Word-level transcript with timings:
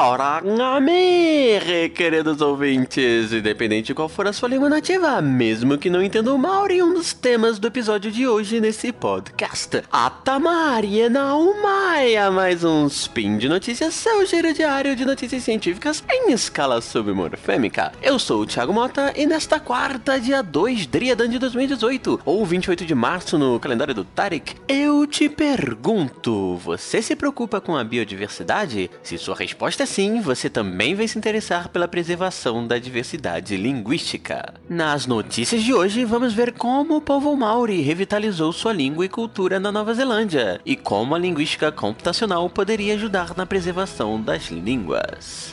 ora, 0.00 0.42
amém, 0.76 1.58
queridos 1.94 2.40
ouvintes, 2.40 3.32
independente 3.32 3.88
de 3.88 3.94
qual 3.94 4.08
for 4.08 4.26
a 4.28 4.32
sua 4.32 4.48
língua 4.48 4.68
nativa, 4.68 5.20
mesmo 5.20 5.76
que 5.76 5.90
não 5.90 6.02
entenda 6.02 6.32
o 6.32 6.38
Maori, 6.38 6.82
um 6.82 6.94
dos 6.94 7.12
temas 7.12 7.58
do 7.58 7.66
episódio 7.66 8.10
de 8.10 8.26
hoje 8.26 8.60
nesse 8.60 8.92
podcast. 8.92 9.82
A 9.90 10.08
Tamari 10.08 11.08
Naumaia, 11.08 12.30
mais 12.30 12.62
um 12.62 12.86
spin 12.86 13.38
de 13.38 13.48
notícias, 13.48 13.94
seu 13.94 14.24
giro 14.24 14.52
diário 14.52 14.94
de 14.94 15.04
notícias 15.04 15.42
científicas 15.42 16.04
em 16.08 16.32
escala 16.32 16.80
submorfêmica. 16.80 17.92
Eu 18.00 18.18
sou 18.18 18.42
o 18.42 18.46
Thiago 18.46 18.72
Mota 18.72 19.12
e 19.16 19.26
nesta 19.26 19.58
quarta, 19.58 20.20
dia 20.20 20.42
2 20.42 20.86
Driadan 20.86 21.28
de 21.28 21.38
2018, 21.38 22.20
ou 22.24 22.46
28 22.46 22.84
de 22.84 22.94
março 22.94 23.36
no 23.36 23.58
calendário 23.58 23.94
do 23.94 24.04
Tarek, 24.04 24.54
eu 24.68 25.06
te 25.06 25.28
pergunto, 25.28 26.56
você 26.56 27.02
se 27.02 27.16
preocupa 27.16 27.60
com 27.60 27.76
a 27.76 27.82
biodiversidade? 27.82 28.90
Se 29.02 29.18
sua 29.18 29.34
resposta 29.34 29.82
é 29.82 29.87
sim, 29.88 30.20
você 30.20 30.50
também 30.50 30.94
vai 30.94 31.08
se 31.08 31.18
interessar 31.18 31.70
pela 31.70 31.88
preservação 31.88 32.66
da 32.66 32.78
diversidade 32.78 33.56
linguística. 33.56 34.54
Nas 34.68 35.06
notícias 35.06 35.62
de 35.62 35.72
hoje, 35.72 36.04
vamos 36.04 36.34
ver 36.34 36.52
como 36.52 36.96
o 36.96 37.00
povo 37.00 37.34
Maori 37.34 37.80
revitalizou 37.80 38.52
sua 38.52 38.72
língua 38.72 39.06
e 39.06 39.08
cultura 39.08 39.58
na 39.58 39.72
Nova 39.72 39.94
Zelândia 39.94 40.60
e 40.64 40.76
como 40.76 41.14
a 41.14 41.18
linguística 41.18 41.72
computacional 41.72 42.48
poderia 42.50 42.94
ajudar 42.94 43.36
na 43.36 43.46
preservação 43.46 44.20
das 44.20 44.50
línguas. 44.50 45.50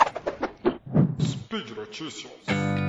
Speed 1.22 1.70
Notícias. 1.76 2.85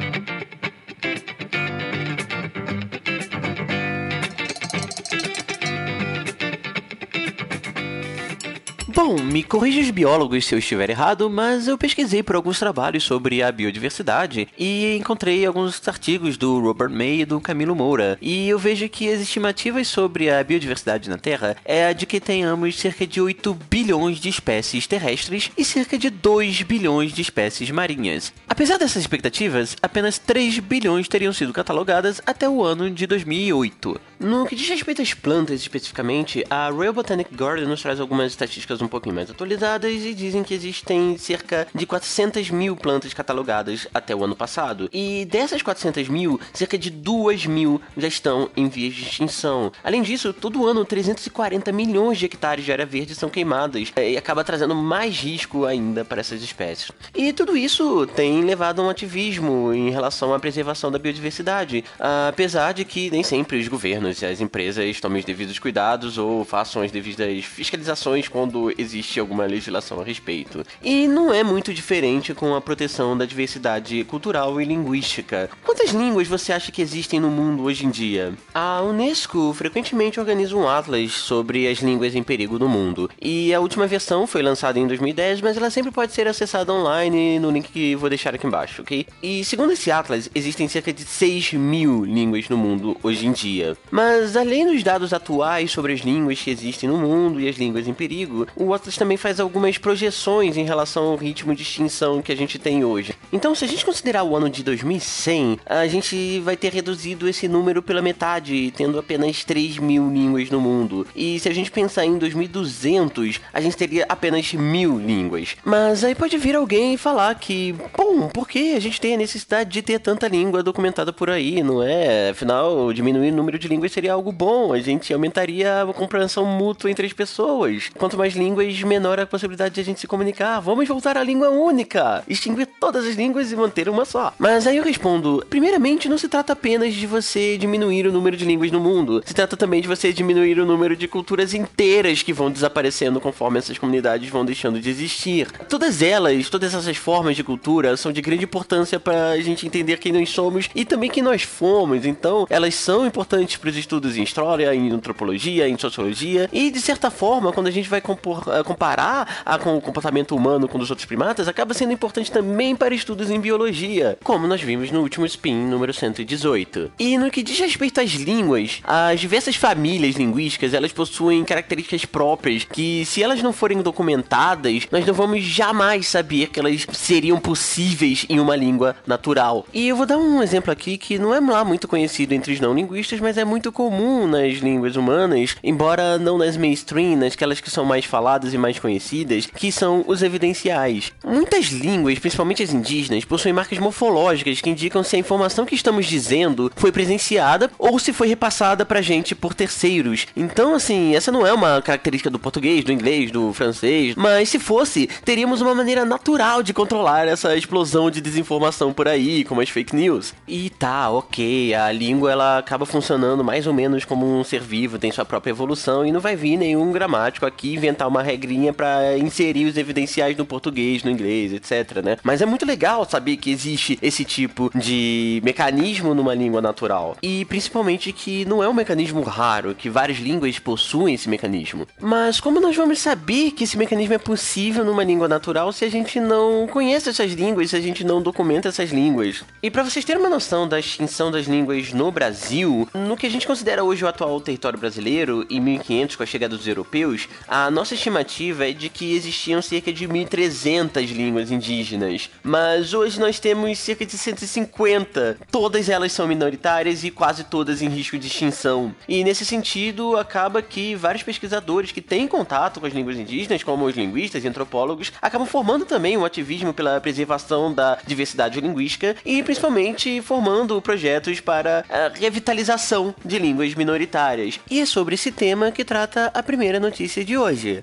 Bom, 9.06 9.22
me 9.22 9.44
corrija 9.44 9.80
os 9.80 9.90
biólogos 9.92 10.44
se 10.44 10.52
eu 10.52 10.58
estiver 10.58 10.90
errado, 10.90 11.30
mas 11.30 11.68
eu 11.68 11.78
pesquisei 11.78 12.24
por 12.24 12.34
alguns 12.34 12.58
trabalhos 12.58 13.04
sobre 13.04 13.40
a 13.40 13.52
biodiversidade 13.52 14.48
e 14.58 14.96
encontrei 14.96 15.46
alguns 15.46 15.80
artigos 15.86 16.36
do 16.36 16.58
Robert 16.58 16.90
May 16.90 17.20
e 17.20 17.24
do 17.24 17.40
Camilo 17.40 17.76
Moura. 17.76 18.18
E 18.20 18.48
eu 18.48 18.58
vejo 18.58 18.88
que 18.88 19.08
as 19.08 19.20
estimativas 19.20 19.86
sobre 19.86 20.28
a 20.28 20.42
biodiversidade 20.42 21.08
na 21.08 21.16
Terra 21.16 21.56
é 21.64 21.86
a 21.86 21.92
de 21.92 22.04
que 22.04 22.18
tenhamos 22.18 22.80
cerca 22.80 23.06
de 23.06 23.20
8 23.20 23.56
bilhões 23.70 24.18
de 24.18 24.28
espécies 24.28 24.88
terrestres 24.88 25.52
e 25.56 25.64
cerca 25.64 25.96
de 25.96 26.10
2 26.10 26.62
bilhões 26.62 27.12
de 27.12 27.22
espécies 27.22 27.70
marinhas. 27.70 28.32
Apesar 28.48 28.76
dessas 28.76 29.02
expectativas, 29.02 29.76
apenas 29.80 30.18
3 30.18 30.58
bilhões 30.58 31.06
teriam 31.06 31.32
sido 31.32 31.52
catalogadas 31.52 32.20
até 32.26 32.48
o 32.48 32.60
ano 32.60 32.90
de 32.90 33.06
2008. 33.06 34.00
No 34.18 34.46
que 34.46 34.56
diz 34.56 34.66
respeito 34.70 35.02
às 35.02 35.12
plantas 35.12 35.60
especificamente, 35.60 36.42
a 36.48 36.70
Royal 36.70 36.94
Botanic 36.94 37.34
Garden 37.34 37.66
nos 37.66 37.82
traz 37.82 38.00
algumas 38.00 38.32
estatísticas 38.32 38.80
um 38.80 38.88
pouquinho 38.88 39.14
mais 39.14 39.30
atualizadas 39.30 39.92
e 39.92 40.14
dizem 40.14 40.42
que 40.42 40.54
existem 40.54 41.18
cerca 41.18 41.66
de 41.74 41.84
400 41.84 42.50
mil 42.50 42.74
plantas 42.74 43.12
catalogadas 43.12 43.86
até 43.92 44.16
o 44.16 44.24
ano 44.24 44.34
passado. 44.34 44.88
E 44.90 45.26
dessas 45.26 45.60
400 45.60 46.08
mil, 46.08 46.40
cerca 46.54 46.78
de 46.78 46.88
2 46.88 47.44
mil 47.44 47.78
já 47.94 48.08
estão 48.08 48.48
em 48.56 48.68
vias 48.70 48.94
de 48.94 49.02
extinção. 49.02 49.70
Além 49.84 50.00
disso, 50.00 50.32
todo 50.32 50.66
ano 50.66 50.82
340 50.82 51.70
milhões 51.70 52.16
de 52.16 52.24
hectares 52.24 52.64
de 52.64 52.72
área 52.72 52.86
verde 52.86 53.14
são 53.14 53.28
queimadas 53.28 53.92
e 53.98 54.16
acaba 54.16 54.42
trazendo 54.42 54.74
mais 54.74 55.18
risco 55.18 55.66
ainda 55.66 56.06
para 56.06 56.20
essas 56.20 56.42
espécies. 56.42 56.90
E 57.14 57.34
tudo 57.34 57.54
isso 57.54 58.06
tem 58.06 58.42
levado 58.42 58.80
a 58.80 58.84
um 58.86 58.88
ativismo 58.88 59.74
em 59.74 59.90
relação 59.90 60.32
à 60.32 60.40
preservação 60.40 60.90
da 60.90 60.98
biodiversidade, 60.98 61.84
apesar 62.28 62.72
de 62.72 62.82
que 62.86 63.10
nem 63.10 63.22
sempre 63.22 63.58
os 63.58 63.68
governos 63.68 64.05
e 64.10 64.26
as 64.26 64.40
empresas 64.40 65.00
tomem 65.00 65.20
os 65.20 65.24
devidos 65.24 65.58
cuidados 65.58 66.18
ou 66.18 66.44
façam 66.44 66.82
as 66.82 66.90
devidas 66.90 67.44
fiscalizações 67.44 68.28
quando 68.28 68.72
existe 68.78 69.18
alguma 69.18 69.46
legislação 69.46 70.00
a 70.00 70.04
respeito. 70.04 70.64
E 70.82 71.08
não 71.08 71.32
é 71.32 71.42
muito 71.42 71.74
diferente 71.74 72.34
com 72.34 72.54
a 72.54 72.60
proteção 72.60 73.16
da 73.16 73.24
diversidade 73.24 74.04
cultural 74.04 74.60
e 74.60 74.64
linguística. 74.64 75.50
Quantas 75.64 75.90
línguas 75.90 76.28
você 76.28 76.52
acha 76.52 76.72
que 76.72 76.82
existem 76.82 77.20
no 77.20 77.30
mundo 77.30 77.64
hoje 77.64 77.86
em 77.86 77.90
dia? 77.90 78.34
A 78.54 78.82
Unesco 78.82 79.52
frequentemente 79.52 80.20
organiza 80.20 80.56
um 80.56 80.68
atlas 80.68 81.12
sobre 81.12 81.68
as 81.68 81.78
línguas 81.78 82.14
em 82.14 82.22
perigo 82.22 82.58
no 82.58 82.68
mundo, 82.68 83.10
e 83.20 83.52
a 83.52 83.60
última 83.60 83.86
versão 83.86 84.26
foi 84.26 84.42
lançada 84.42 84.78
em 84.78 84.86
2010, 84.86 85.40
mas 85.40 85.56
ela 85.56 85.70
sempre 85.70 85.90
pode 85.90 86.12
ser 86.12 86.28
acessada 86.28 86.72
online 86.72 87.38
no 87.38 87.50
link 87.50 87.70
que 87.70 87.94
vou 87.96 88.08
deixar 88.08 88.34
aqui 88.34 88.46
embaixo, 88.46 88.82
ok? 88.82 89.06
E 89.22 89.44
segundo 89.44 89.72
esse 89.72 89.90
atlas, 89.90 90.30
existem 90.34 90.68
cerca 90.68 90.92
de 90.92 91.02
6 91.02 91.54
mil 91.54 92.04
línguas 92.04 92.48
no 92.48 92.56
mundo 92.56 92.96
hoje 93.02 93.26
em 93.26 93.32
dia. 93.32 93.76
Mas 93.96 94.36
além 94.36 94.66
dos 94.66 94.82
dados 94.82 95.14
atuais 95.14 95.70
sobre 95.70 95.94
as 95.94 96.00
línguas 96.00 96.38
que 96.38 96.50
existem 96.50 96.86
no 96.86 96.98
mundo 96.98 97.40
e 97.40 97.48
as 97.48 97.56
línguas 97.56 97.88
em 97.88 97.94
perigo, 97.94 98.46
o 98.54 98.74
Atlas 98.74 98.98
também 98.98 99.16
faz 99.16 99.40
algumas 99.40 99.78
projeções 99.78 100.58
em 100.58 100.66
relação 100.66 101.04
ao 101.04 101.16
ritmo 101.16 101.54
de 101.54 101.62
extinção 101.62 102.20
que 102.20 102.30
a 102.30 102.36
gente 102.36 102.58
tem 102.58 102.84
hoje. 102.84 103.14
Então, 103.32 103.54
se 103.54 103.64
a 103.64 103.68
gente 103.68 103.86
considerar 103.86 104.22
o 104.22 104.36
ano 104.36 104.50
de 104.50 104.62
2100, 104.62 105.60
a 105.64 105.86
gente 105.86 106.40
vai 106.40 106.58
ter 106.58 106.74
reduzido 106.74 107.26
esse 107.26 107.48
número 107.48 107.82
pela 107.82 108.02
metade, 108.02 108.70
tendo 108.76 108.98
apenas 108.98 109.42
3 109.44 109.78
mil 109.78 110.10
línguas 110.10 110.50
no 110.50 110.60
mundo. 110.60 111.06
E 111.16 111.40
se 111.40 111.48
a 111.48 111.54
gente 111.54 111.70
pensar 111.70 112.04
em 112.04 112.18
2200, 112.18 113.40
a 113.50 113.62
gente 113.62 113.78
teria 113.78 114.04
apenas 114.10 114.52
mil 114.52 114.98
línguas. 114.98 115.56
Mas 115.64 116.04
aí 116.04 116.14
pode 116.14 116.36
vir 116.36 116.54
alguém 116.54 116.92
e 116.92 116.98
falar 116.98 117.34
que, 117.36 117.74
bom, 117.96 118.28
por 118.28 118.46
que 118.46 118.74
a 118.74 118.80
gente 118.80 119.00
tem 119.00 119.14
a 119.14 119.18
necessidade 119.18 119.70
de 119.70 119.80
ter 119.80 120.00
tanta 120.00 120.28
língua 120.28 120.62
documentada 120.62 121.14
por 121.14 121.30
aí, 121.30 121.62
não 121.62 121.82
é? 121.82 122.28
Afinal, 122.28 122.92
diminuir 122.92 123.32
o 123.32 123.34
número 123.34 123.58
de 123.58 123.66
línguas 123.66 123.85
seria 123.88 124.12
algo 124.12 124.32
bom, 124.32 124.72
a 124.72 124.78
gente 124.80 125.12
aumentaria 125.12 125.82
a 125.82 125.92
compreensão 125.92 126.44
mútua 126.44 126.90
entre 126.90 127.06
as 127.06 127.12
pessoas. 127.12 127.90
Quanto 127.96 128.16
mais 128.16 128.34
línguas, 128.34 128.82
menor 128.82 129.18
a 129.18 129.26
possibilidade 129.26 129.74
de 129.74 129.80
a 129.80 129.84
gente 129.84 130.00
se 130.00 130.06
comunicar. 130.06 130.60
Vamos 130.60 130.88
voltar 130.88 131.16
à 131.16 131.22
língua 131.22 131.50
única, 131.50 132.22
extinguir 132.28 132.68
todas 132.80 133.06
as 133.06 133.14
línguas 133.14 133.52
e 133.52 133.56
manter 133.56 133.88
uma 133.88 134.04
só. 134.04 134.32
Mas 134.38 134.66
aí 134.66 134.76
eu 134.76 134.84
respondo: 134.84 135.44
primeiramente, 135.48 136.08
não 136.08 136.18
se 136.18 136.28
trata 136.28 136.52
apenas 136.52 136.94
de 136.94 137.06
você 137.06 137.56
diminuir 137.56 138.06
o 138.06 138.12
número 138.12 138.36
de 138.36 138.44
línguas 138.44 138.70
no 138.70 138.80
mundo, 138.80 139.22
se 139.24 139.34
trata 139.34 139.56
também 139.56 139.80
de 139.80 139.88
você 139.88 140.12
diminuir 140.12 140.58
o 140.58 140.66
número 140.66 140.96
de 140.96 141.08
culturas 141.08 141.54
inteiras 141.54 142.22
que 142.22 142.32
vão 142.32 142.50
desaparecendo 142.50 143.20
conforme 143.20 143.58
essas 143.58 143.78
comunidades 143.78 144.28
vão 144.28 144.44
deixando 144.44 144.80
de 144.80 144.90
existir. 144.90 145.50
Todas 145.68 146.02
elas, 146.02 146.48
todas 146.48 146.74
essas 146.74 146.96
formas 146.96 147.36
de 147.36 147.44
cultura 147.44 147.96
são 147.96 148.12
de 148.12 148.20
grande 148.20 148.44
importância 148.44 148.98
para 148.98 149.30
a 149.30 149.40
gente 149.40 149.66
entender 149.66 149.98
quem 149.98 150.12
nós 150.12 150.30
somos 150.30 150.68
e 150.74 150.84
também 150.84 151.10
quem 151.10 151.22
nós 151.22 151.42
fomos. 151.42 152.04
Então, 152.04 152.46
elas 152.50 152.74
são 152.74 153.06
importantes 153.06 153.56
para 153.56 153.70
estudos 153.76 154.16
em 154.16 154.22
história, 154.22 154.74
em 154.74 154.90
antropologia, 154.90 155.68
em 155.68 155.78
sociologia 155.78 156.48
e 156.52 156.70
de 156.70 156.80
certa 156.80 157.10
forma, 157.10 157.52
quando 157.52 157.66
a 157.66 157.70
gente 157.70 157.88
vai 157.88 158.00
compor, 158.00 158.42
uh, 158.48 158.64
comparar 158.64 159.42
a, 159.44 159.58
com 159.58 159.76
o 159.76 159.80
comportamento 159.80 160.34
humano 160.34 160.68
com 160.68 160.78
os 160.78 160.90
outros 160.90 161.06
primatas, 161.06 161.48
acaba 161.48 161.74
sendo 161.74 161.92
importante 161.92 162.30
também 162.30 162.74
para 162.74 162.94
estudos 162.94 163.30
em 163.30 163.40
biologia, 163.40 164.18
como 164.22 164.46
nós 164.46 164.60
vimos 164.60 164.90
no 164.90 165.00
último 165.00 165.26
spin 165.26 165.54
número 165.54 165.92
118. 165.92 166.92
E 166.98 167.18
no 167.18 167.30
que 167.30 167.42
diz 167.42 167.58
respeito 167.58 168.00
às 168.00 168.10
línguas, 168.10 168.80
as 168.84 169.20
diversas 169.20 169.56
famílias 169.56 170.16
linguísticas, 170.16 170.74
elas 170.74 170.92
possuem 170.92 171.44
características 171.44 172.04
próprias 172.04 172.64
que 172.64 173.04
se 173.04 173.22
elas 173.22 173.42
não 173.42 173.52
forem 173.52 173.82
documentadas, 173.82 174.86
nós 174.90 175.06
não 175.06 175.14
vamos 175.14 175.42
jamais 175.42 176.08
saber 176.08 176.48
que 176.48 176.60
elas 176.60 176.86
seriam 176.92 177.38
possíveis 177.38 178.26
em 178.28 178.40
uma 178.40 178.56
língua 178.56 178.96
natural. 179.06 179.66
E 179.72 179.88
eu 179.88 179.96
vou 179.96 180.06
dar 180.06 180.18
um 180.18 180.42
exemplo 180.42 180.70
aqui 180.72 180.98
que 180.98 181.18
não 181.18 181.34
é 181.34 181.40
lá 181.40 181.64
muito 181.64 181.88
conhecido 181.88 182.32
entre 182.32 182.52
os 182.52 182.60
não 182.60 182.74
linguistas, 182.74 183.20
mas 183.20 183.38
é 183.38 183.44
muito 183.44 183.65
comum 183.72 184.26
nas 184.26 184.54
línguas 184.54 184.96
humanas, 184.96 185.56
embora 185.62 186.18
não 186.18 186.38
nas 186.38 186.56
mainstream, 186.56 187.16
nasquelas 187.16 187.60
que 187.60 187.70
são 187.70 187.84
mais 187.84 188.04
faladas 188.04 188.52
e 188.52 188.58
mais 188.58 188.78
conhecidas, 188.78 189.46
que 189.46 189.70
são 189.72 190.04
os 190.06 190.22
evidenciais. 190.22 191.12
Muitas 191.24 191.66
línguas, 191.66 192.18
principalmente 192.18 192.62
as 192.62 192.72
indígenas, 192.72 193.24
possuem 193.24 193.54
marcas 193.54 193.78
morfológicas 193.78 194.60
que 194.60 194.70
indicam 194.70 195.02
se 195.02 195.16
a 195.16 195.18
informação 195.18 195.64
que 195.64 195.74
estamos 195.74 196.06
dizendo 196.06 196.70
foi 196.76 196.92
presenciada 196.92 197.70
ou 197.78 197.98
se 197.98 198.12
foi 198.12 198.28
repassada 198.28 198.84
pra 198.84 199.00
gente 199.00 199.34
por 199.34 199.54
terceiros. 199.54 200.26
Então, 200.36 200.74
assim, 200.74 201.14
essa 201.14 201.32
não 201.32 201.46
é 201.46 201.52
uma 201.52 201.80
característica 201.80 202.30
do 202.30 202.38
português, 202.38 202.84
do 202.84 202.92
inglês, 202.92 203.30
do 203.30 203.52
francês, 203.52 204.14
mas 204.16 204.48
se 204.48 204.58
fosse, 204.58 205.08
teríamos 205.24 205.60
uma 205.60 205.74
maneira 205.74 206.04
natural 206.04 206.62
de 206.62 206.74
controlar 206.74 207.26
essa 207.26 207.56
explosão 207.56 208.10
de 208.10 208.20
desinformação 208.20 208.92
por 208.92 209.08
aí, 209.08 209.44
como 209.44 209.60
as 209.60 209.70
fake 209.70 209.94
news. 209.94 210.34
E 210.46 210.70
tá, 210.70 211.10
ok, 211.10 211.74
a 211.74 211.90
língua 211.92 212.32
ela 212.32 212.58
acaba 212.58 212.84
funcionando 212.84 213.44
mais 213.44 213.55
ou 213.64 213.72
menos 213.72 214.04
como 214.04 214.26
um 214.26 214.42
ser 214.42 214.60
vivo, 214.60 214.98
tem 214.98 215.12
sua 215.12 215.24
própria 215.24 215.52
evolução 215.52 216.04
e 216.04 216.10
não 216.10 216.18
vai 216.18 216.34
vir 216.34 216.56
nenhum 216.56 216.90
gramático 216.90 217.46
aqui 217.46 217.74
inventar 217.74 218.08
uma 218.08 218.22
regrinha 218.22 218.72
para 218.72 219.16
inserir 219.16 219.66
os 219.66 219.76
evidenciais 219.76 220.36
no 220.36 220.44
português, 220.44 221.04
no 221.04 221.10
inglês, 221.12 221.52
etc, 221.52 222.02
né? 222.02 222.16
Mas 222.24 222.42
é 222.42 222.46
muito 222.46 222.66
legal 222.66 222.96
legal 222.96 223.04
saber 223.04 223.36
que 223.36 223.50
existe 223.50 223.98
esse 224.02 224.24
tipo 224.24 224.70
de 224.74 225.40
mecanismo 225.44 226.14
numa 226.14 226.34
língua 226.34 226.62
natural. 226.62 227.16
E 227.22 227.44
principalmente 227.44 228.12
que 228.12 228.44
não 228.44 228.62
é 228.62 228.68
um 228.68 228.72
mecanismo 228.72 229.22
raro, 229.22 229.74
que 229.74 229.90
várias 229.90 230.18
línguas 230.18 230.58
possuem 230.58 231.14
esse 231.14 231.28
mecanismo. 231.28 231.86
Mas 232.00 232.40
como 232.40 232.60
nós 232.60 232.76
vamos 232.76 232.98
saber 232.98 233.50
que 233.50 233.64
esse 233.64 233.76
mecanismo 233.76 234.14
é 234.14 234.18
possível 234.18 234.84
numa 234.84 235.04
língua 235.04 235.28
natural 235.28 235.72
se 235.72 235.84
a 235.84 235.90
gente 235.90 236.20
não 236.20 236.66
conhece 236.66 237.08
essas 237.08 237.32
línguas, 237.32 237.70
se 237.70 237.76
a 237.76 237.80
gente 237.80 238.04
não 238.04 238.22
documenta 238.22 238.68
essas 238.68 238.90
línguas? 238.90 239.44
E 239.62 239.70
para 239.70 239.82
vocês 239.82 240.04
terem 240.04 240.20
uma 240.20 240.30
noção 240.30 240.68
da 240.68 240.78
extinção 240.78 241.30
das 241.30 241.46
línguas 241.46 241.92
no 241.92 242.10
Brasil, 242.12 242.88
no 242.94 243.16
que 243.16 243.26
a 243.26 243.30
gente 243.36 243.46
considera 243.46 243.84
hoje 243.84 244.02
o 244.02 244.08
atual 244.08 244.40
território 244.40 244.78
brasileiro, 244.78 245.46
em 245.50 245.60
1500 245.60 246.16
com 246.16 246.22
a 246.22 246.26
chegada 246.26 246.56
dos 246.56 246.66
europeus, 246.66 247.28
a 247.46 247.70
nossa 247.70 247.94
estimativa 247.94 248.68
é 248.68 248.72
de 248.72 248.88
que 248.88 249.14
existiam 249.14 249.60
cerca 249.60 249.92
de 249.92 250.08
1300 250.08 251.10
línguas 251.10 251.50
indígenas. 251.50 252.30
Mas 252.42 252.94
hoje 252.94 253.20
nós 253.20 253.38
temos 253.38 253.78
cerca 253.78 254.06
de 254.06 254.16
150. 254.16 255.38
Todas 255.50 255.88
elas 255.88 256.12
são 256.12 256.26
minoritárias 256.26 257.04
e 257.04 257.10
quase 257.10 257.44
todas 257.44 257.82
em 257.82 257.88
risco 257.88 258.18
de 258.18 258.26
extinção. 258.26 258.94
E 259.06 259.22
nesse 259.22 259.44
sentido, 259.44 260.16
acaba 260.16 260.62
que 260.62 260.94
vários 260.94 261.22
pesquisadores 261.22 261.92
que 261.92 262.00
têm 262.00 262.26
contato 262.26 262.80
com 262.80 262.86
as 262.86 262.94
línguas 262.94 263.18
indígenas, 263.18 263.62
como 263.62 263.84
os 263.84 263.94
linguistas 263.94 264.42
e 264.42 264.48
antropólogos, 264.48 265.12
acabam 265.20 265.46
formando 265.46 265.84
também 265.84 266.16
um 266.16 266.24
ativismo 266.24 266.72
pela 266.72 267.00
preservação 267.00 267.72
da 267.72 267.98
diversidade 268.06 268.60
linguística 268.60 269.14
e 269.24 269.42
principalmente 269.42 270.22
formando 270.22 270.80
projetos 270.80 271.40
para 271.40 271.84
a 271.90 272.10
revitalização 272.18 273.14
de 273.26 273.38
línguas 273.38 273.74
minoritárias. 273.74 274.60
E 274.70 274.80
é 274.80 274.86
sobre 274.86 275.14
esse 275.14 275.30
tema 275.32 275.70
que 275.70 275.84
trata 275.84 276.30
a 276.32 276.42
primeira 276.42 276.80
notícia 276.80 277.24
de 277.24 277.36
hoje. 277.36 277.82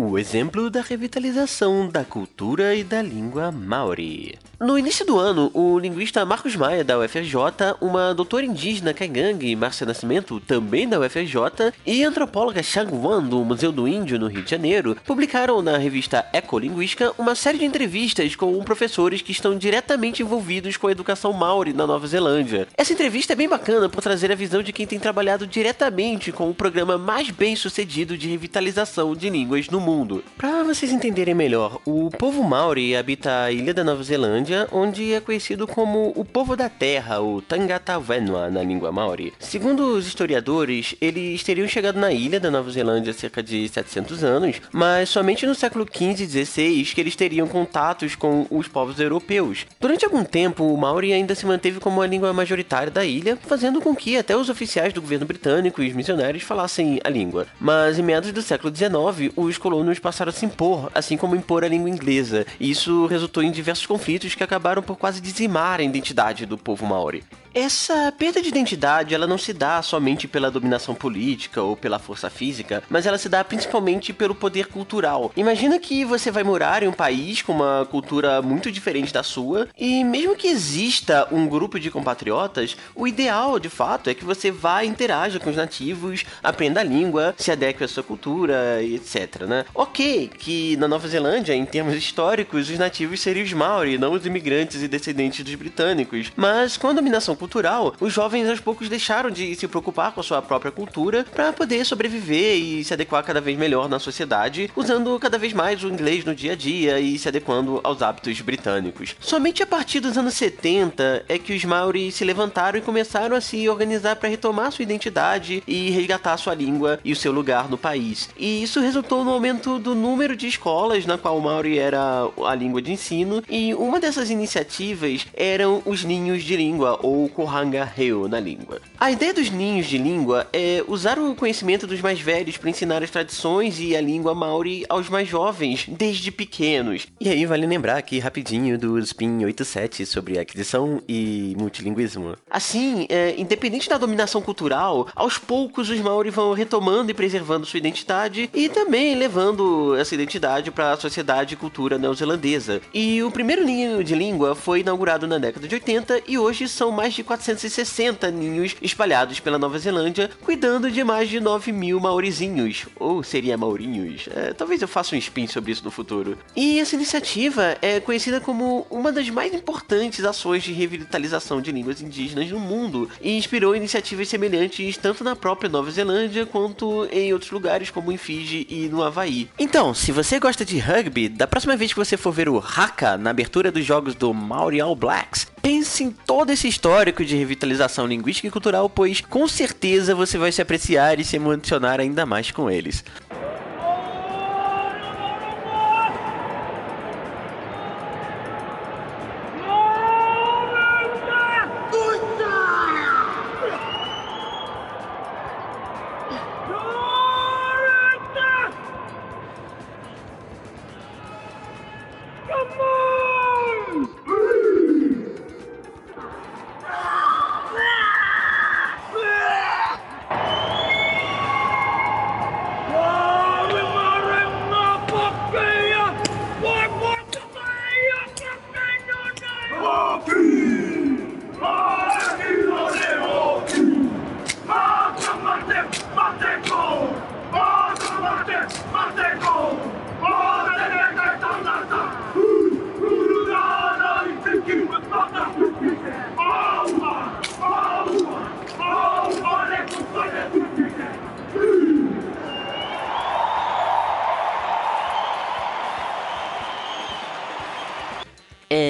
O 0.00 0.16
exemplo 0.16 0.70
da 0.70 0.80
revitalização 0.80 1.88
da 1.88 2.04
cultura 2.04 2.72
e 2.72 2.84
da 2.84 3.02
língua 3.02 3.50
maori. 3.50 4.38
No 4.60 4.78
início 4.78 5.04
do 5.04 5.18
ano, 5.18 5.50
o 5.52 5.76
linguista 5.76 6.24
Marcos 6.24 6.54
Maia, 6.54 6.84
da 6.84 6.96
UFRJ, 6.98 7.34
uma 7.80 8.14
doutora 8.14 8.44
indígena 8.44 8.94
Kaigang, 8.94 9.56
Márcia 9.56 9.84
Nascimento, 9.84 10.38
também 10.38 10.88
da 10.88 11.00
UFRJ, 11.00 11.72
e 11.84 12.04
a 12.04 12.08
antropóloga 12.08 12.62
Shang 12.62 12.92
Wan, 12.94 13.24
do 13.24 13.44
Museu 13.44 13.72
do 13.72 13.88
Índio, 13.88 14.20
no 14.20 14.28
Rio 14.28 14.42
de 14.42 14.50
Janeiro, 14.50 14.96
publicaram 15.04 15.60
na 15.62 15.76
revista 15.78 16.24
Ecolinguística 16.32 17.12
uma 17.18 17.34
série 17.34 17.58
de 17.58 17.64
entrevistas 17.64 18.36
com 18.36 18.62
professores 18.62 19.20
que 19.20 19.32
estão 19.32 19.58
diretamente 19.58 20.22
envolvidos 20.22 20.76
com 20.76 20.86
a 20.86 20.92
educação 20.92 21.32
maori 21.32 21.72
na 21.72 21.88
Nova 21.88 22.06
Zelândia. 22.06 22.68
Essa 22.76 22.92
entrevista 22.92 23.32
é 23.32 23.36
bem 23.36 23.48
bacana 23.48 23.88
por 23.88 24.00
trazer 24.00 24.30
a 24.30 24.36
visão 24.36 24.62
de 24.62 24.72
quem 24.72 24.86
tem 24.86 24.98
trabalhado 25.00 25.44
diretamente 25.44 26.30
com 26.30 26.48
o 26.48 26.54
programa 26.54 26.96
mais 26.96 27.30
bem 27.30 27.56
sucedido 27.56 28.16
de 28.16 28.28
revitalização 28.28 29.16
de 29.16 29.28
línguas 29.28 29.68
no 29.68 29.80
mundo. 29.80 29.87
Para 30.36 30.64
vocês 30.64 30.92
entenderem 30.92 31.34
melhor, 31.34 31.80
o 31.86 32.10
povo 32.10 32.44
maori 32.44 32.94
habita 32.94 33.44
a 33.44 33.52
ilha 33.52 33.72
da 33.72 33.82
Nova 33.82 34.02
Zelândia 34.02 34.68
onde 34.70 35.14
é 35.14 35.20
conhecido 35.20 35.66
como 35.66 36.12
o 36.14 36.26
povo 36.26 36.54
da 36.54 36.68
terra, 36.68 37.22
o 37.22 37.40
Tangatawenua 37.40 38.50
na 38.50 38.62
língua 38.62 38.92
maori. 38.92 39.32
Segundo 39.38 39.96
os 39.96 40.06
historiadores, 40.06 40.94
eles 41.00 41.42
teriam 41.42 41.66
chegado 41.66 41.98
na 41.98 42.12
ilha 42.12 42.38
da 42.38 42.50
Nova 42.50 42.70
Zelândia 42.70 43.12
há 43.12 43.14
cerca 43.14 43.42
de 43.42 43.66
700 43.66 44.22
anos, 44.22 44.60
mas 44.70 45.08
somente 45.08 45.46
no 45.46 45.54
século 45.54 45.86
XV 45.90 46.22
e 46.22 46.44
XVI 46.44 46.84
que 46.94 47.00
eles 47.00 47.16
teriam 47.16 47.48
contatos 47.48 48.14
com 48.14 48.46
os 48.50 48.68
povos 48.68 49.00
europeus. 49.00 49.64
Durante 49.80 50.04
algum 50.04 50.22
tempo, 50.22 50.64
o 50.64 50.76
maori 50.76 51.14
ainda 51.14 51.34
se 51.34 51.46
manteve 51.46 51.80
como 51.80 52.02
a 52.02 52.06
língua 52.06 52.32
majoritária 52.34 52.92
da 52.92 53.06
ilha, 53.06 53.38
fazendo 53.40 53.80
com 53.80 53.96
que 53.96 54.18
até 54.18 54.36
os 54.36 54.50
oficiais 54.50 54.92
do 54.92 55.00
governo 55.00 55.24
britânico 55.24 55.82
e 55.82 55.88
os 55.88 55.94
missionários 55.94 56.42
falassem 56.42 57.00
a 57.02 57.08
língua. 57.08 57.46
Mas 57.58 57.98
em 57.98 58.02
meados 58.02 58.32
do 58.32 58.42
século 58.42 58.74
XIX, 58.74 59.32
os 59.34 59.56
colonos 59.68 59.98
passaram 59.98 60.30
a 60.30 60.32
se 60.32 60.46
impor, 60.46 60.90
assim 60.94 61.18
como 61.18 61.36
impor 61.36 61.62
a 61.62 61.68
língua 61.68 61.90
inglesa, 61.90 62.46
e 62.58 62.70
isso 62.70 63.04
resultou 63.04 63.42
em 63.42 63.50
diversos 63.50 63.84
conflitos 63.84 64.34
que 64.34 64.42
acabaram 64.42 64.82
por 64.82 64.96
quase 64.96 65.20
dizimar 65.20 65.78
a 65.78 65.82
identidade 65.82 66.46
do 66.46 66.56
povo 66.56 66.86
maori. 66.86 67.22
Essa 67.54 68.12
perda 68.12 68.42
de 68.42 68.48
identidade, 68.48 69.14
ela 69.14 69.26
não 69.26 69.38
se 69.38 69.52
dá 69.52 69.82
somente 69.82 70.28
pela 70.28 70.50
dominação 70.50 70.94
política 70.94 71.62
ou 71.62 71.76
pela 71.76 71.98
força 71.98 72.28
física, 72.28 72.82
mas 72.88 73.06
ela 73.06 73.18
se 73.18 73.28
dá 73.28 73.42
principalmente 73.42 74.12
pelo 74.12 74.34
poder 74.34 74.66
cultural. 74.66 75.32
Imagina 75.36 75.78
que 75.78 76.04
você 76.04 76.30
vai 76.30 76.44
morar 76.44 76.82
em 76.82 76.88
um 76.88 76.92
país 76.92 77.42
com 77.42 77.52
uma 77.52 77.86
cultura 77.90 78.42
muito 78.42 78.70
diferente 78.70 79.12
da 79.12 79.22
sua, 79.22 79.68
e 79.76 80.04
mesmo 80.04 80.36
que 80.36 80.48
exista 80.48 81.26
um 81.32 81.48
grupo 81.48 81.80
de 81.80 81.90
compatriotas, 81.90 82.76
o 82.94 83.06
ideal, 83.06 83.58
de 83.58 83.68
fato, 83.68 84.10
é 84.10 84.14
que 84.14 84.24
você 84.24 84.50
vá 84.50 84.84
e 84.84 84.88
interaja 84.88 85.40
com 85.40 85.50
os 85.50 85.56
nativos, 85.56 86.24
aprenda 86.42 86.80
a 86.80 86.84
língua, 86.84 87.34
se 87.38 87.50
adeque 87.50 87.82
à 87.82 87.88
sua 87.88 88.02
cultura 88.02 88.82
etc, 88.82 89.42
né? 89.42 89.64
Ok, 89.74 90.30
que 90.38 90.76
na 90.76 90.86
Nova 90.86 91.08
Zelândia, 91.08 91.54
em 91.54 91.64
termos 91.64 91.94
históricos, 91.94 92.68
os 92.68 92.78
nativos 92.78 93.20
seriam 93.20 93.44
os 93.44 93.52
Maori, 93.52 93.98
não 93.98 94.12
os 94.12 94.26
imigrantes 94.26 94.82
e 94.82 94.88
descendentes 94.88 95.44
dos 95.44 95.54
britânicos, 95.54 96.30
mas 96.36 96.76
com 96.76 96.88
a 96.88 96.92
dominação 96.92 97.37
cultural, 97.38 97.94
os 98.00 98.12
jovens 98.12 98.48
aos 98.48 98.60
poucos 98.60 98.88
deixaram 98.88 99.30
de 99.30 99.54
se 99.54 99.66
preocupar 99.66 100.12
com 100.12 100.20
a 100.20 100.24
sua 100.24 100.42
própria 100.42 100.70
cultura 100.70 101.24
para 101.34 101.52
poder 101.52 101.84
sobreviver 101.84 102.56
e 102.56 102.84
se 102.84 102.92
adequar 102.92 103.22
cada 103.22 103.40
vez 103.40 103.56
melhor 103.56 103.88
na 103.88 103.98
sociedade, 103.98 104.70
usando 104.76 105.18
cada 105.18 105.38
vez 105.38 105.52
mais 105.52 105.82
o 105.82 105.88
inglês 105.88 106.24
no 106.24 106.34
dia 106.34 106.52
a 106.52 106.56
dia 106.56 107.00
e 107.00 107.18
se 107.18 107.28
adequando 107.28 107.80
aos 107.82 108.02
hábitos 108.02 108.40
britânicos. 108.40 109.16
Somente 109.20 109.62
a 109.62 109.66
partir 109.66 110.00
dos 110.00 110.18
anos 110.18 110.34
70 110.34 111.24
é 111.28 111.38
que 111.38 111.54
os 111.54 111.64
Maori 111.64 112.10
se 112.10 112.24
levantaram 112.24 112.78
e 112.78 112.82
começaram 112.82 113.36
a 113.36 113.40
se 113.40 113.68
organizar 113.68 114.16
para 114.16 114.28
retomar 114.28 114.72
sua 114.72 114.82
identidade 114.82 115.62
e 115.66 115.90
resgatar 115.90 116.36
sua 116.36 116.54
língua 116.54 116.98
e 117.04 117.12
o 117.12 117.16
seu 117.16 117.32
lugar 117.32 117.68
no 117.68 117.78
país. 117.78 118.28
E 118.36 118.62
isso 118.62 118.80
resultou 118.80 119.24
no 119.24 119.30
aumento 119.30 119.78
do 119.78 119.94
número 119.94 120.36
de 120.36 120.46
escolas 120.48 121.06
na 121.06 121.16
qual 121.16 121.38
o 121.38 121.42
Maori 121.42 121.78
era 121.78 122.28
a 122.44 122.54
língua 122.54 122.82
de 122.82 122.92
ensino, 122.92 123.42
e 123.48 123.74
uma 123.74 124.00
dessas 124.00 124.30
iniciativas 124.30 125.26
eram 125.34 125.82
os 125.84 126.04
ninhos 126.04 126.42
de 126.42 126.56
língua 126.56 126.98
ou 127.02 127.27
Kohanga 127.28 127.84
Reo 127.84 128.28
na 128.28 128.40
língua. 128.40 128.80
A 128.98 129.10
ideia 129.10 129.34
dos 129.34 129.50
ninhos 129.50 129.86
de 129.86 129.98
língua 129.98 130.46
é 130.52 130.82
usar 130.86 131.18
o 131.18 131.34
conhecimento 131.34 131.86
dos 131.86 132.00
mais 132.00 132.20
velhos 132.20 132.56
para 132.56 132.70
ensinar 132.70 133.02
as 133.02 133.10
tradições 133.10 133.78
e 133.80 133.96
a 133.96 134.00
língua 134.00 134.34
maori 134.34 134.84
aos 134.88 135.08
mais 135.08 135.28
jovens, 135.28 135.86
desde 135.88 136.30
pequenos. 136.30 137.06
E 137.20 137.28
aí 137.28 137.46
vale 137.46 137.66
lembrar 137.66 137.96
aqui 137.96 138.18
rapidinho 138.18 138.78
do 138.78 138.98
Spin 138.98 139.44
87 139.44 140.06
sobre 140.06 140.38
aquisição 140.38 141.02
e 141.08 141.54
multilinguismo. 141.58 142.36
Assim, 142.50 143.06
é, 143.08 143.34
independente 143.38 143.88
da 143.88 143.98
dominação 143.98 144.40
cultural, 144.40 145.08
aos 145.14 145.38
poucos 145.38 145.90
os 145.90 146.00
maori 146.00 146.30
vão 146.30 146.52
retomando 146.52 147.10
e 147.10 147.14
preservando 147.14 147.66
sua 147.66 147.78
identidade 147.78 148.50
e 148.54 148.68
também 148.68 149.14
levando 149.14 149.94
essa 149.96 150.14
identidade 150.14 150.70
para 150.70 150.92
a 150.92 150.96
sociedade 150.96 151.54
e 151.54 151.56
cultura 151.56 151.98
neozelandesa. 151.98 152.80
E 152.92 153.22
o 153.22 153.30
primeiro 153.30 153.64
ninho 153.64 154.02
de 154.02 154.14
língua 154.14 154.54
foi 154.54 154.80
inaugurado 154.80 155.26
na 155.26 155.38
década 155.38 155.66
de 155.66 155.74
80 155.74 156.22
e 156.26 156.38
hoje 156.38 156.68
são 156.68 156.90
mais 156.90 157.14
de 157.18 157.24
460 157.24 158.30
ninhos 158.30 158.76
espalhados 158.80 159.40
pela 159.40 159.58
Nova 159.58 159.78
Zelândia, 159.78 160.30
cuidando 160.44 160.90
de 160.90 161.02
mais 161.02 161.28
de 161.28 161.40
9 161.40 161.72
mil 161.72 161.98
maorizinhos. 161.98 162.86
Ou 162.96 163.22
seria 163.22 163.56
maurinhos? 163.56 164.28
É, 164.34 164.52
talvez 164.52 164.80
eu 164.80 164.88
faça 164.88 165.14
um 165.14 165.18
spin 165.18 165.46
sobre 165.46 165.72
isso 165.72 165.84
no 165.84 165.90
futuro. 165.90 166.38
E 166.54 166.78
essa 166.78 166.94
iniciativa 166.94 167.76
é 167.82 167.98
conhecida 167.98 168.40
como 168.40 168.86
uma 168.88 169.10
das 169.10 169.28
mais 169.30 169.52
importantes 169.52 170.24
ações 170.24 170.62
de 170.62 170.72
revitalização 170.72 171.60
de 171.60 171.72
línguas 171.72 172.00
indígenas 172.00 172.48
no 172.50 172.60
mundo 172.60 173.08
e 173.20 173.36
inspirou 173.36 173.74
iniciativas 173.74 174.28
semelhantes 174.28 174.96
tanto 174.96 175.24
na 175.24 175.34
própria 175.34 175.68
Nova 175.68 175.90
Zelândia 175.90 176.46
quanto 176.46 177.06
em 177.10 177.32
outros 177.32 177.50
lugares 177.50 177.90
como 177.90 178.12
em 178.12 178.16
Fiji 178.16 178.66
e 178.70 178.88
no 178.88 179.02
Havaí. 179.02 179.48
Então, 179.58 179.92
se 179.92 180.12
você 180.12 180.38
gosta 180.38 180.64
de 180.64 180.78
rugby, 180.78 181.28
da 181.28 181.46
próxima 181.48 181.76
vez 181.76 181.92
que 181.92 181.98
você 181.98 182.16
for 182.16 182.30
ver 182.30 182.48
o 182.48 182.58
Haka 182.58 183.18
na 183.18 183.30
abertura 183.30 183.72
dos 183.72 183.84
jogos 183.84 184.14
do 184.14 184.32
Maori 184.32 184.80
All 184.80 184.94
Blacks, 184.94 185.48
pense 185.68 186.02
em 186.02 186.10
todo 186.10 186.50
esse 186.50 186.66
histórico 186.66 187.22
de 187.22 187.36
revitalização 187.36 188.06
linguística 188.06 188.48
e 188.48 188.50
cultural, 188.50 188.88
pois 188.88 189.20
com 189.20 189.46
certeza 189.46 190.14
você 190.14 190.38
vai 190.38 190.50
se 190.50 190.62
apreciar 190.62 191.20
e 191.20 191.24
se 191.24 191.36
emocionar 191.36 192.00
ainda 192.00 192.24
mais 192.24 192.50
com 192.50 192.70
eles. 192.70 193.04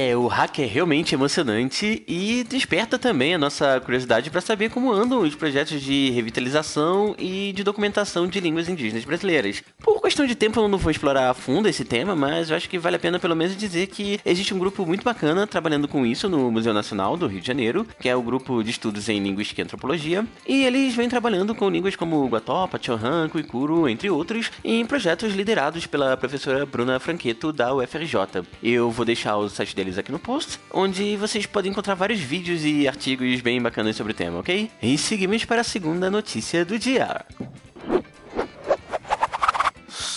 É, 0.08 0.16
o 0.16 0.26
hack 0.26 0.60
é 0.60 0.64
realmente 0.64 1.14
emocionante 1.14 2.02
e 2.08 2.42
desperta 2.48 2.98
também 2.98 3.34
a 3.34 3.38
nossa 3.38 3.78
curiosidade 3.78 4.30
para 4.30 4.40
saber 4.40 4.70
como 4.70 4.90
andam 4.90 5.20
os 5.20 5.34
projetos 5.34 5.82
de 5.82 6.08
revitalização 6.12 7.14
e 7.18 7.52
de 7.52 7.62
documentação 7.62 8.26
de 8.26 8.40
línguas 8.40 8.70
indígenas 8.70 9.04
brasileiras. 9.04 9.62
Por 9.78 10.00
questão 10.00 10.24
de 10.24 10.34
tempo 10.34 10.58
eu 10.60 10.66
não 10.66 10.78
vou 10.78 10.90
explorar 10.90 11.28
a 11.28 11.34
fundo 11.34 11.68
esse 11.68 11.84
tema, 11.84 12.16
mas 12.16 12.48
eu 12.48 12.56
acho 12.56 12.70
que 12.70 12.78
vale 12.78 12.96
a 12.96 12.98
pena 12.98 13.18
pelo 13.18 13.36
menos 13.36 13.54
dizer 13.54 13.88
que 13.88 14.18
existe 14.24 14.54
um 14.54 14.58
grupo 14.58 14.86
muito 14.86 15.04
bacana 15.04 15.46
trabalhando 15.46 15.86
com 15.86 16.06
isso 16.06 16.26
no 16.26 16.50
Museu 16.50 16.72
Nacional 16.72 17.14
do 17.14 17.26
Rio 17.26 17.42
de 17.42 17.46
Janeiro, 17.46 17.86
que 18.00 18.08
é 18.08 18.16
o 18.16 18.22
grupo 18.22 18.62
de 18.64 18.70
estudos 18.70 19.10
em 19.10 19.22
linguística 19.22 19.60
e 19.60 19.64
antropologia, 19.64 20.24
e 20.46 20.64
eles 20.64 20.94
vêm 20.94 21.10
trabalhando 21.10 21.54
com 21.54 21.68
línguas 21.68 21.96
como 21.96 22.26
Guatopa, 22.28 22.80
Chohan, 22.80 23.28
Kuikuro, 23.28 23.86
entre 23.86 24.08
outros, 24.08 24.50
em 24.64 24.86
projetos 24.86 25.34
liderados 25.34 25.84
pela 25.84 26.16
professora 26.16 26.64
Bruna 26.64 26.98
Franqueto 26.98 27.52
da 27.52 27.74
UFRJ. 27.74 28.42
Eu 28.62 28.90
vou 28.90 29.04
deixar 29.04 29.36
o 29.36 29.50
site 29.50 29.76
deles 29.76 29.97
aqui 30.00 30.12
no 30.12 30.18
post, 30.18 30.58
onde 30.72 31.16
vocês 31.16 31.46
podem 31.46 31.70
encontrar 31.70 31.94
vários 31.94 32.20
vídeos 32.20 32.64
e 32.64 32.86
artigos 32.86 33.40
bem 33.40 33.60
bacanas 33.60 33.96
sobre 33.96 34.12
o 34.12 34.16
tema, 34.16 34.38
ok? 34.38 34.70
E 34.82 34.98
seguimos 34.98 35.44
para 35.44 35.60
a 35.60 35.64
segunda 35.64 36.10
notícia 36.10 36.64
do 36.64 36.78
dia. 36.78 37.24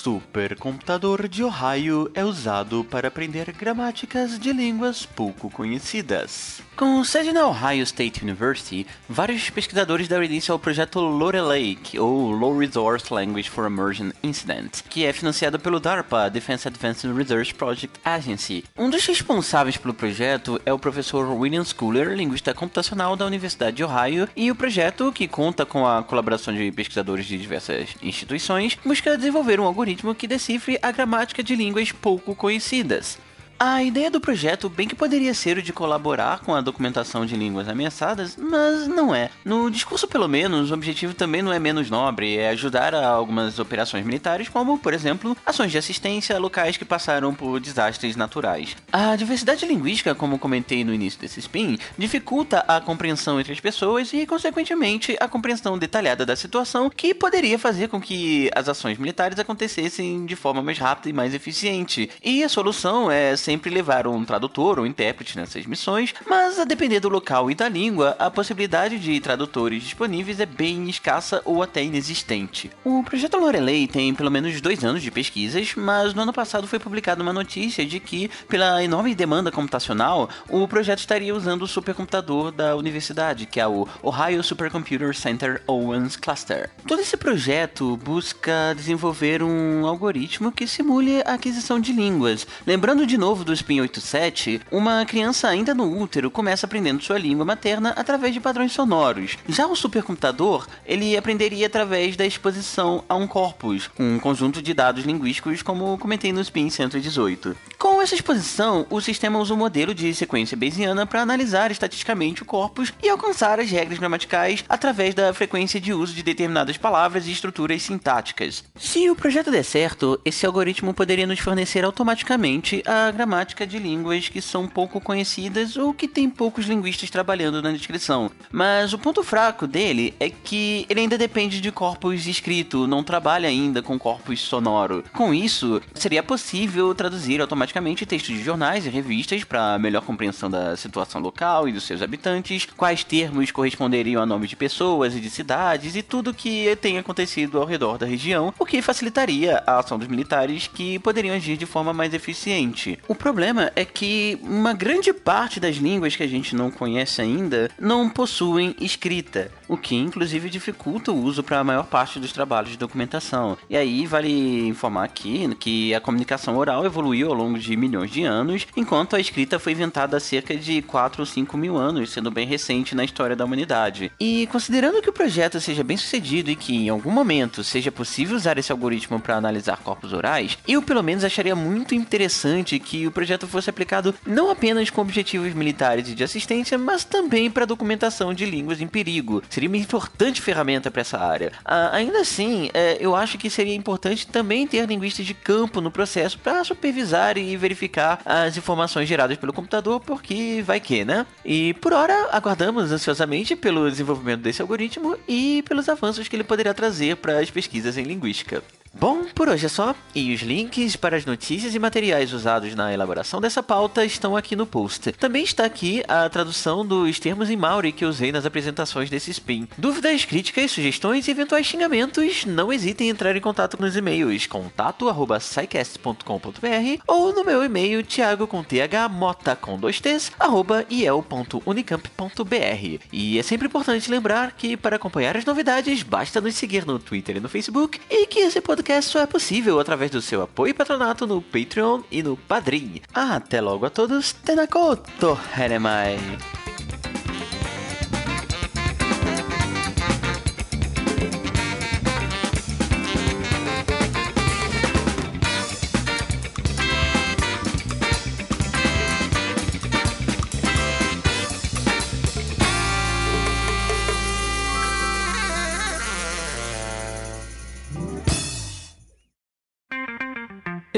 Supercomputador 0.01 1.27
de 1.27 1.43
Ohio 1.43 2.09
é 2.15 2.25
usado 2.25 2.83
para 2.83 3.07
aprender 3.07 3.51
gramáticas 3.51 4.39
de 4.39 4.51
línguas 4.51 5.05
pouco 5.05 5.47
conhecidas. 5.51 6.59
Com 6.75 7.03
sede 7.03 7.31
na 7.31 7.45
Ohio 7.45 7.83
State 7.83 8.23
University, 8.23 8.87
vários 9.07 9.51
pesquisadores 9.51 10.07
deram 10.07 10.23
início 10.23 10.51
ao 10.51 10.57
projeto 10.57 10.99
Lorelake, 10.99 11.99
ou 11.99 12.31
Low 12.31 12.57
Resource 12.57 13.13
Language 13.13 13.51
for 13.51 13.69
Immersion 13.69 14.09
Incident, 14.23 14.81
que 14.89 15.05
é 15.05 15.13
financiado 15.13 15.59
pelo 15.59 15.79
DARPA, 15.79 16.31
Defense 16.31 16.67
Advanced 16.67 17.13
Research 17.13 17.53
Project 17.53 17.99
Agency. 18.03 18.63
Um 18.75 18.89
dos 18.89 19.05
responsáveis 19.05 19.77
pelo 19.77 19.93
projeto 19.93 20.59
é 20.65 20.73
o 20.73 20.79
professor 20.79 21.29
William 21.29 21.63
Schooler, 21.63 22.15
linguista 22.15 22.55
computacional 22.55 23.15
da 23.15 23.27
Universidade 23.27 23.77
de 23.77 23.83
Ohio, 23.83 24.27
e 24.35 24.49
o 24.49 24.55
projeto, 24.55 25.11
que 25.11 25.27
conta 25.27 25.63
com 25.63 25.85
a 25.85 26.01
colaboração 26.01 26.51
de 26.51 26.71
pesquisadores 26.71 27.27
de 27.27 27.37
diversas 27.37 27.89
instituições, 28.01 28.75
busca 28.83 29.15
desenvolver 29.15 29.59
um 29.59 29.65
algoritmo 29.65 29.90
que 30.15 30.27
decifre 30.27 30.79
a 30.81 30.91
gramática 30.91 31.43
de 31.43 31.55
línguas 31.55 31.91
pouco 31.91 32.35
conhecidas. 32.35 33.17
A 33.63 33.83
ideia 33.83 34.09
do 34.09 34.19
projeto 34.19 34.67
bem 34.67 34.87
que 34.87 34.95
poderia 34.95 35.35
ser 35.35 35.59
o 35.59 35.61
de 35.61 35.71
colaborar 35.71 36.39
com 36.39 36.55
a 36.55 36.61
documentação 36.61 37.27
de 37.27 37.35
línguas 37.35 37.69
ameaçadas, 37.69 38.35
mas 38.35 38.87
não 38.87 39.13
é. 39.13 39.29
No 39.45 39.69
discurso, 39.69 40.07
pelo 40.07 40.27
menos, 40.27 40.71
o 40.71 40.73
objetivo 40.73 41.13
também 41.13 41.43
não 41.43 41.53
é 41.53 41.59
menos 41.59 41.87
nobre, 41.87 42.37
é 42.37 42.49
ajudar 42.49 42.95
a 42.95 43.07
algumas 43.07 43.59
operações 43.59 44.03
militares, 44.03 44.49
como, 44.49 44.79
por 44.79 44.95
exemplo, 44.95 45.37
ações 45.45 45.71
de 45.71 45.77
assistência 45.77 46.35
a 46.35 46.39
locais 46.39 46.75
que 46.75 46.83
passaram 46.83 47.35
por 47.35 47.59
desastres 47.59 48.15
naturais. 48.15 48.75
A 48.91 49.15
diversidade 49.15 49.63
linguística, 49.63 50.15
como 50.15 50.39
comentei 50.39 50.83
no 50.83 50.91
início 50.91 51.19
desse 51.19 51.39
spin, 51.39 51.77
dificulta 51.95 52.65
a 52.67 52.81
compreensão 52.81 53.39
entre 53.39 53.53
as 53.53 53.59
pessoas 53.59 54.11
e, 54.11 54.25
consequentemente, 54.25 55.15
a 55.19 55.27
compreensão 55.27 55.77
detalhada 55.77 56.25
da 56.25 56.35
situação, 56.35 56.89
que 56.89 57.13
poderia 57.13 57.59
fazer 57.59 57.89
com 57.89 58.01
que 58.01 58.49
as 58.55 58.67
ações 58.67 58.97
militares 58.97 59.37
acontecessem 59.37 60.25
de 60.25 60.35
forma 60.35 60.63
mais 60.63 60.79
rápida 60.79 61.09
e 61.09 61.13
mais 61.13 61.35
eficiente. 61.35 62.09
E 62.23 62.43
a 62.43 62.49
solução 62.49 63.11
é 63.11 63.35
sempre 63.51 63.69
levar 63.69 64.07
um 64.07 64.23
tradutor 64.23 64.79
ou 64.79 64.85
intérprete 64.85 65.37
nessas 65.37 65.65
missões, 65.65 66.13
mas 66.25 66.57
a 66.57 66.63
depender 66.63 67.01
do 67.01 67.09
local 67.09 67.51
e 67.51 67.55
da 67.55 67.67
língua, 67.67 68.15
a 68.17 68.31
possibilidade 68.31 68.97
de 68.97 69.19
tradutores 69.19 69.83
disponíveis 69.83 70.39
é 70.39 70.45
bem 70.45 70.89
escassa 70.89 71.41
ou 71.43 71.61
até 71.61 71.83
inexistente. 71.83 72.71
O 72.85 73.03
projeto 73.03 73.37
Lorelei 73.37 73.87
tem 73.87 74.15
pelo 74.15 74.31
menos 74.31 74.61
dois 74.61 74.85
anos 74.85 75.01
de 75.01 75.11
pesquisas, 75.11 75.73
mas 75.75 76.13
no 76.13 76.21
ano 76.21 76.31
passado 76.31 76.65
foi 76.65 76.79
publicada 76.79 77.21
uma 77.21 77.33
notícia 77.33 77.85
de 77.85 77.99
que, 77.99 78.31
pela 78.47 78.81
enorme 78.81 79.13
demanda 79.13 79.51
computacional, 79.51 80.29
o 80.47 80.65
projeto 80.65 80.99
estaria 80.99 81.35
usando 81.35 81.63
o 81.63 81.67
supercomputador 81.67 82.53
da 82.53 82.77
universidade, 82.77 83.45
que 83.45 83.59
é 83.59 83.67
o 83.67 83.85
Ohio 84.01 84.41
Supercomputer 84.41 85.13
Center 85.13 85.61
Owens 85.67 86.15
Cluster. 86.15 86.69
Todo 86.87 87.01
esse 87.01 87.17
projeto 87.17 87.97
busca 87.97 88.73
desenvolver 88.77 89.43
um 89.43 89.85
algoritmo 89.85 90.53
que 90.53 90.65
simule 90.65 91.21
a 91.23 91.33
aquisição 91.33 91.81
de 91.81 91.91
línguas. 91.91 92.47
Lembrando 92.65 93.05
de 93.05 93.17
novo 93.17 93.40
do 93.43 93.53
Spin 93.53 93.81
87, 93.81 94.61
uma 94.71 95.05
criança 95.05 95.47
ainda 95.47 95.73
no 95.73 96.01
útero 96.01 96.31
começa 96.31 96.65
aprendendo 96.65 97.03
sua 97.03 97.17
língua 97.17 97.45
materna 97.45 97.91
através 97.95 98.33
de 98.33 98.39
padrões 98.39 98.71
sonoros. 98.71 99.37
Já 99.47 99.67
o 99.67 99.75
supercomputador, 99.75 100.67
ele 100.85 101.17
aprenderia 101.17 101.67
através 101.67 102.15
da 102.15 102.25
exposição 102.25 103.03
a 103.07 103.15
um 103.15 103.27
corpus, 103.27 103.89
um 103.99 104.19
conjunto 104.19 104.61
de 104.61 104.73
dados 104.73 105.03
linguísticos, 105.03 105.61
como 105.61 105.97
comentei 105.97 106.31
no 106.31 106.41
Spin 106.41 106.69
118. 106.69 107.55
Com 108.01 108.05
essa 108.05 108.15
exposição, 108.15 108.87
o 108.89 108.99
sistema 108.99 109.37
usa 109.37 109.53
um 109.53 109.57
modelo 109.57 109.93
de 109.93 110.11
sequência 110.15 110.57
bayesiana 110.57 111.05
para 111.05 111.21
analisar 111.21 111.69
estatisticamente 111.69 112.41
o 112.41 112.45
corpus 112.45 112.91
e 112.99 113.07
alcançar 113.07 113.59
as 113.59 113.69
regras 113.69 113.99
gramaticais 113.99 114.65
através 114.67 115.13
da 115.13 115.31
frequência 115.35 115.79
de 115.79 115.93
uso 115.93 116.15
de 116.15 116.23
determinadas 116.23 116.77
palavras 116.77 117.27
e 117.27 117.31
estruturas 117.31 117.83
sintáticas. 117.83 118.63
Se 118.75 119.07
o 119.07 119.15
projeto 119.15 119.51
der 119.51 119.63
certo, 119.63 120.19
esse 120.25 120.47
algoritmo 120.47 120.95
poderia 120.95 121.27
nos 121.27 121.37
fornecer 121.37 121.85
automaticamente 121.85 122.81
a 122.87 123.11
gramática 123.11 123.67
de 123.67 123.77
línguas 123.77 124.27
que 124.27 124.41
são 124.41 124.67
pouco 124.67 124.99
conhecidas 124.99 125.77
ou 125.77 125.93
que 125.93 126.07
tem 126.07 126.27
poucos 126.27 126.65
linguistas 126.65 127.11
trabalhando 127.11 127.61
na 127.61 127.71
descrição. 127.71 128.31
Mas 128.51 128.93
o 128.93 128.97
ponto 128.97 129.21
fraco 129.21 129.67
dele 129.67 130.15
é 130.19 130.27
que 130.27 130.87
ele 130.89 131.01
ainda 131.01 131.19
depende 131.19 131.61
de 131.61 131.71
corpus 131.71 132.25
escrito, 132.25 132.87
não 132.87 133.03
trabalha 133.03 133.47
ainda 133.47 133.79
com 133.83 133.99
corpus 133.99 134.41
sonoro. 134.41 135.03
Com 135.13 135.31
isso, 135.31 135.79
seria 135.93 136.23
possível 136.23 136.95
traduzir 136.95 137.39
automaticamente 137.39 137.90
textos 137.95 138.35
de 138.35 138.43
jornais 138.43 138.85
e 138.85 138.89
revistas 138.89 139.43
para 139.43 139.77
melhor 139.79 140.03
compreensão 140.03 140.49
da 140.49 140.75
situação 140.75 141.21
local 141.21 141.67
e 141.67 141.71
dos 141.71 141.83
seus 141.83 142.01
habitantes, 142.01 142.67
quais 142.77 143.03
termos 143.03 143.51
corresponderiam 143.51 144.21
a 144.21 144.25
nomes 144.25 144.49
de 144.49 144.55
pessoas 144.55 145.15
e 145.15 145.19
de 145.19 145.29
cidades 145.29 145.95
e 145.95 146.01
tudo 146.01 146.33
que 146.33 146.75
tem 146.77 146.97
acontecido 146.97 147.59
ao 147.59 147.65
redor 147.65 147.97
da 147.97 148.05
região, 148.05 148.53
o 148.57 148.65
que 148.65 148.81
facilitaria 148.81 149.63
a 149.65 149.79
ação 149.79 149.97
dos 149.97 150.07
militares 150.07 150.67
que 150.67 150.99
poderiam 150.99 151.35
agir 151.35 151.57
de 151.57 151.65
forma 151.65 151.93
mais 151.93 152.13
eficiente. 152.13 152.99
O 153.07 153.15
problema 153.15 153.71
é 153.75 153.85
que 153.85 154.39
uma 154.41 154.73
grande 154.73 155.13
parte 155.13 155.59
das 155.59 155.75
línguas 155.75 156.15
que 156.15 156.23
a 156.23 156.27
gente 156.27 156.55
não 156.55 156.71
conhece 156.71 157.21
ainda 157.21 157.69
não 157.79 158.09
possuem 158.09 158.75
escrita, 158.79 159.51
o 159.71 159.77
que 159.77 159.95
inclusive 159.95 160.49
dificulta 160.49 161.13
o 161.13 161.23
uso 161.23 161.41
para 161.41 161.59
a 161.59 161.63
maior 161.63 161.85
parte 161.85 162.19
dos 162.19 162.33
trabalhos 162.33 162.71
de 162.71 162.77
documentação. 162.77 163.57
E 163.69 163.77
aí 163.77 164.05
vale 164.05 164.67
informar 164.67 165.05
aqui 165.05 165.47
que 165.57 165.95
a 165.95 166.01
comunicação 166.01 166.57
oral 166.57 166.85
evoluiu 166.85 167.29
ao 167.29 167.33
longo 167.33 167.57
de 167.57 167.77
milhões 167.77 168.11
de 168.11 168.25
anos, 168.25 168.67
enquanto 168.75 169.15
a 169.15 169.19
escrita 169.19 169.59
foi 169.59 169.71
inventada 169.71 170.17
há 170.17 170.19
cerca 170.19 170.53
de 170.57 170.81
4 170.81 171.21
ou 171.21 171.25
5 171.25 171.57
mil 171.57 171.77
anos, 171.77 172.11
sendo 172.11 172.29
bem 172.29 172.45
recente 172.45 172.93
na 172.93 173.05
história 173.05 173.33
da 173.33 173.45
humanidade. 173.45 174.11
E 174.19 174.45
considerando 174.47 175.01
que 175.01 175.09
o 175.09 175.13
projeto 175.13 175.61
seja 175.61 175.85
bem 175.85 175.95
sucedido 175.95 176.51
e 176.51 176.55
que 176.57 176.75
em 176.75 176.89
algum 176.89 177.11
momento 177.11 177.63
seja 177.63 177.93
possível 177.93 178.35
usar 178.35 178.57
esse 178.57 178.73
algoritmo 178.73 179.21
para 179.21 179.37
analisar 179.37 179.77
corpos 179.77 180.11
orais, 180.11 180.57
eu 180.67 180.81
pelo 180.81 181.01
menos 181.01 181.23
acharia 181.23 181.55
muito 181.55 181.95
interessante 181.95 182.77
que 182.77 183.07
o 183.07 183.11
projeto 183.11 183.47
fosse 183.47 183.69
aplicado 183.69 184.13
não 184.27 184.51
apenas 184.51 184.89
com 184.89 184.99
objetivos 184.99 185.53
militares 185.53 186.09
e 186.09 186.13
de 186.13 186.25
assistência, 186.25 186.77
mas 186.77 187.05
também 187.05 187.49
para 187.49 187.63
documentação 187.63 188.33
de 188.33 188.45
línguas 188.45 188.81
em 188.81 188.87
perigo. 188.87 189.41
Seria 189.61 189.69
uma 189.69 189.77
importante 189.77 190.41
ferramenta 190.41 190.89
para 190.89 191.01
essa 191.01 191.19
área. 191.19 191.51
Ah, 191.63 191.91
ainda 191.93 192.19
assim, 192.21 192.71
é, 192.73 192.97
eu 192.99 193.15
acho 193.15 193.37
que 193.37 193.47
seria 193.47 193.75
importante 193.75 194.25
também 194.25 194.65
ter 194.65 194.83
linguistas 194.87 195.23
de 195.23 195.35
campo 195.35 195.79
no 195.79 195.91
processo 195.91 196.39
para 196.39 196.63
supervisar 196.63 197.37
e 197.37 197.55
verificar 197.55 198.19
as 198.25 198.57
informações 198.57 199.07
geradas 199.07 199.37
pelo 199.37 199.53
computador, 199.53 199.99
porque 199.99 200.63
vai 200.65 200.79
que, 200.79 201.05
né? 201.05 201.27
E 201.45 201.75
por 201.75 201.93
hora, 201.93 202.29
aguardamos 202.31 202.91
ansiosamente 202.91 203.55
pelo 203.55 203.87
desenvolvimento 203.87 204.41
desse 204.41 204.63
algoritmo 204.63 205.15
e 205.27 205.63
pelos 205.69 205.87
avanços 205.87 206.27
que 206.27 206.35
ele 206.35 206.43
poderá 206.43 206.73
trazer 206.73 207.17
para 207.17 207.39
as 207.39 207.51
pesquisas 207.51 207.99
em 207.99 208.03
linguística. 208.03 208.63
Bom, 208.93 209.23
por 209.33 209.47
hoje 209.47 209.67
é 209.67 209.69
só, 209.69 209.95
e 210.13 210.33
os 210.33 210.41
links 210.41 210.97
para 210.97 211.15
as 211.15 211.25
notícias 211.25 211.73
e 211.73 211.79
materiais 211.79 212.33
usados 212.33 212.75
na 212.75 212.93
elaboração 212.93 213.39
dessa 213.39 213.63
pauta 213.63 214.03
estão 214.03 214.35
aqui 214.35 214.53
no 214.53 214.67
post. 214.67 215.13
Também 215.13 215.45
está 215.45 215.63
aqui 215.63 216.03
a 216.09 216.27
tradução 216.27 216.85
dos 216.85 217.17
termos 217.17 217.49
em 217.49 217.55
Maori 217.55 217.93
que 217.93 218.03
usei 218.03 218.33
nas 218.33 218.45
apresentações 218.45 219.09
desse 219.09 219.31
spin. 219.31 219.65
Dúvidas, 219.77 220.25
críticas, 220.25 220.71
sugestões 220.71 221.25
e 221.25 221.31
eventuais 221.31 221.65
xingamentos, 221.65 222.43
não 222.45 222.69
hesitem 222.71 223.07
em 223.07 223.11
entrar 223.11 223.33
em 223.33 223.39
contato 223.39 223.79
nos 223.79 223.95
e-mails 223.95 224.45
contato@scicast.com.br 224.45 227.01
ou 227.07 227.33
no 227.33 227.45
meu 227.45 227.63
e-mail 227.63 228.03
thiago 228.03 228.45
com 228.45 228.61
th 228.61 229.07
mota 229.09 229.55
com 229.55 229.79
dois 229.79 230.01
t's 230.01 230.33
arroba 230.37 230.85
iel.unicamp.br. 230.89 232.99
E 233.11 233.39
é 233.39 233.43
sempre 233.43 233.67
importante 233.67 234.11
lembrar 234.11 234.51
que 234.51 234.75
para 234.75 234.97
acompanhar 234.97 235.37
as 235.37 235.45
novidades 235.45 236.03
basta 236.03 236.41
nos 236.41 236.55
seguir 236.55 236.85
no 236.85 236.99
Twitter 236.99 237.37
e 237.37 237.39
no 237.39 237.47
Facebook 237.47 237.97
e 238.09 238.27
que 238.27 238.39
esse 238.39 238.59
podcast 238.59 238.80
podcast 238.81 239.11
só 239.11 239.19
é 239.19 239.27
possível 239.27 239.79
através 239.79 240.09
do 240.09 240.21
seu 240.21 240.41
apoio 240.41 240.71
e 240.71 240.73
patronato 240.73 241.27
no 241.27 241.39
Patreon 241.39 242.01
e 242.11 242.23
no 242.23 242.35
Padrim. 242.35 242.99
Até 243.13 243.61
logo 243.61 243.85
a 243.85 243.89
todos, 243.91 244.33
Tenakoto 244.33 245.39
Heremai! 245.55 246.17